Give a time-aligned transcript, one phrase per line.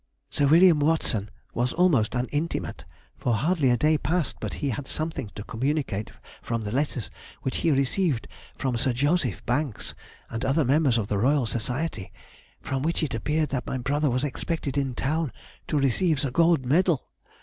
[0.31, 2.85] Sir William Watson was almost an intimate,
[3.19, 6.09] for hardly a day passed but he had something to communicate
[6.41, 7.11] from the letters
[7.43, 9.93] which he received from Sir Joseph Banks
[10.27, 12.11] and other members of the Royal Society,
[12.61, 15.31] from which it appeared that my brother was expected in town
[15.67, 17.11] to receive the gold medal.